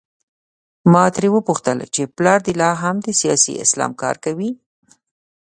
ما 0.91 1.03
ترې 1.15 1.29
وپوښتل 1.33 1.77
چې 1.93 2.01
پلار 2.15 2.39
دې 2.45 2.53
لا 2.61 2.71
هم 2.81 2.95
د 3.05 3.07
سیاسي 3.21 3.53
اسلام 3.65 3.91
کار 4.01 4.15
کوي؟ 4.25 4.49